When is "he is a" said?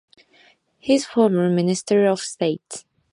0.79-1.09